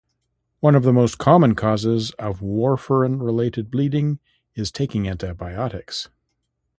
One 0.61 0.73
of 0.73 0.81
the 0.81 0.91
most 0.93 1.19
common 1.19 1.53
causes 1.53 2.09
of 2.17 2.39
warfarin-related 2.39 3.69
bleeding 3.69 4.17
is 4.55 4.71
taking 4.71 5.07
antibiotics. 5.07 6.09